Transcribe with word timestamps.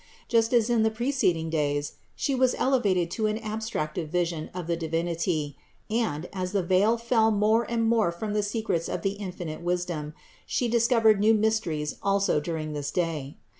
Just 0.27 0.51
as 0.51 0.67
in 0.67 0.81
the 0.81 0.89
preceding 0.89 1.51
days 1.51 1.93
She 2.15 2.33
was 2.33 2.55
elevated 2.57 3.11
to 3.11 3.27
an 3.27 3.37
abstractive 3.37 4.07
vision 4.09 4.49
of 4.51 4.65
the 4.65 4.75
Divinity, 4.75 5.57
and, 5.91 6.27
as 6.33 6.53
the 6.53 6.63
veil 6.63 6.97
fell 6.97 7.29
more 7.29 7.69
and 7.69 7.87
more 7.87 8.11
from 8.11 8.33
the 8.33 8.41
secrets 8.41 8.89
of 8.89 9.03
the 9.03 9.11
infinite 9.11 9.61
wisdom, 9.61 10.15
She 10.47 10.67
discovered 10.67 11.19
new 11.19 11.35
mysteries 11.35 11.97
also 12.01 12.39
during 12.39 12.73
this 12.73 12.89
day. 12.89 13.37